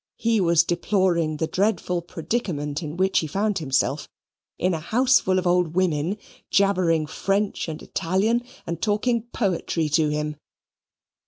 He 0.17 0.41
was 0.41 0.63
deploring 0.63 1.37
the 1.37 1.45
dreadful 1.45 2.01
predicament 2.01 2.81
in 2.81 2.97
which 2.97 3.19
he 3.19 3.27
found 3.27 3.59
himself, 3.59 4.09
in 4.57 4.73
a 4.73 4.79
house 4.79 5.19
full 5.19 5.37
of 5.37 5.45
old 5.45 5.75
women, 5.75 6.17
jabbering 6.49 7.05
French 7.05 7.67
and 7.69 7.83
Italian, 7.83 8.43
and 8.65 8.81
talking 8.81 9.21
poetry 9.31 9.89
to 9.89 10.09
him. 10.09 10.37